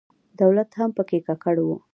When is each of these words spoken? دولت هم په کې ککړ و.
دولت 0.41 0.69
هم 0.79 0.89
په 0.97 1.03
کې 1.09 1.17
ککړ 1.27 1.57
و. 1.65 1.67